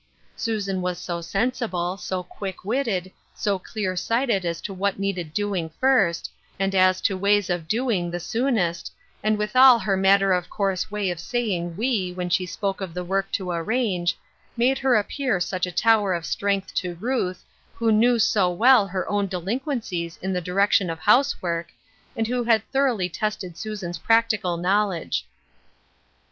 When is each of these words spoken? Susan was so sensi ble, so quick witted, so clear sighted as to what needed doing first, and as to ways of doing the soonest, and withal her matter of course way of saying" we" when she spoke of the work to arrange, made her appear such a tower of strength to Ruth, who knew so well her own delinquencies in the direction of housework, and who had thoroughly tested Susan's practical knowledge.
Susan 0.35 0.81
was 0.81 0.97
so 0.97 1.21
sensi 1.21 1.67
ble, 1.67 1.95
so 1.95 2.23
quick 2.23 2.65
witted, 2.65 3.11
so 3.35 3.59
clear 3.59 3.95
sighted 3.95 4.45
as 4.45 4.59
to 4.59 4.73
what 4.73 4.97
needed 4.97 5.31
doing 5.31 5.69
first, 5.79 6.31
and 6.59 6.73
as 6.73 7.01
to 7.01 7.15
ways 7.15 7.51
of 7.51 7.67
doing 7.67 8.09
the 8.09 8.19
soonest, 8.19 8.91
and 9.23 9.37
withal 9.37 9.77
her 9.77 9.95
matter 9.95 10.33
of 10.33 10.49
course 10.49 10.89
way 10.89 11.11
of 11.11 11.19
saying" 11.19 11.77
we" 11.77 12.09
when 12.15 12.31
she 12.31 12.47
spoke 12.47 12.81
of 12.81 12.95
the 12.95 13.03
work 13.03 13.31
to 13.31 13.51
arrange, 13.51 14.17
made 14.57 14.79
her 14.79 14.95
appear 14.95 15.39
such 15.39 15.67
a 15.67 15.71
tower 15.71 16.15
of 16.15 16.25
strength 16.25 16.73
to 16.73 16.95
Ruth, 16.95 17.43
who 17.75 17.91
knew 17.91 18.17
so 18.17 18.49
well 18.49 18.87
her 18.87 19.07
own 19.07 19.27
delinquencies 19.27 20.17
in 20.19 20.33
the 20.33 20.41
direction 20.41 20.89
of 20.89 20.97
housework, 20.97 21.67
and 22.17 22.25
who 22.25 22.43
had 22.43 22.67
thoroughly 22.71 23.07
tested 23.07 23.55
Susan's 23.55 23.99
practical 23.99 24.57
knowledge. 24.57 25.27